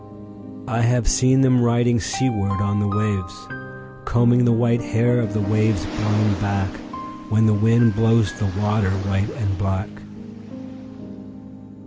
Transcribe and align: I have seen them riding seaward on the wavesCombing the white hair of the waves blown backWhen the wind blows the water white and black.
I 0.67 0.81
have 0.81 1.07
seen 1.07 1.41
them 1.41 1.61
riding 1.61 1.99
seaward 1.99 2.59
on 2.59 2.79
the 2.79 2.87
wavesCombing 2.87 4.45
the 4.45 4.51
white 4.51 4.81
hair 4.81 5.19
of 5.19 5.31
the 5.35 5.41
waves 5.41 5.85
blown 5.85 6.33
backWhen 6.41 7.45
the 7.45 7.53
wind 7.53 7.93
blows 7.95 8.33
the 8.39 8.49
water 8.59 8.89
white 8.89 9.29
and 9.29 9.55
black. 9.59 9.89